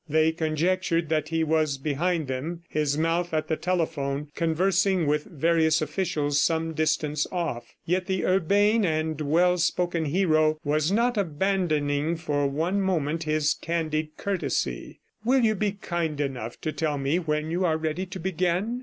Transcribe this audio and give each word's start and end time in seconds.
They 0.09 0.31
conjectured 0.31 1.09
that 1.09 1.29
he 1.29 1.43
was 1.43 1.77
behind 1.77 2.25
them, 2.27 2.63
his 2.67 2.97
mouth 2.97 3.35
at 3.35 3.47
the 3.49 3.55
telephone, 3.55 4.29
conversing 4.33 5.05
with 5.05 5.25
various 5.25 5.79
officials 5.79 6.41
some 6.41 6.73
distance 6.73 7.27
off. 7.31 7.75
Yet 7.85 8.07
the 8.07 8.25
urbane 8.25 8.83
and 8.83 9.21
well 9.21 9.59
spoken 9.59 10.05
hero 10.05 10.57
was 10.63 10.91
not 10.91 11.17
abandoning 11.19 12.15
for 12.15 12.47
one 12.47 12.81
moment 12.81 13.25
his 13.25 13.53
candied 13.53 14.17
courtesy. 14.17 15.01
"Will 15.23 15.41
you 15.45 15.53
be 15.53 15.71
kind 15.73 16.19
enough 16.19 16.59
to 16.61 16.71
tell 16.71 16.97
me 16.97 17.19
when 17.19 17.51
you 17.51 17.63
are 17.63 17.77
ready 17.77 18.07
to 18.07 18.19
begin?" 18.19 18.79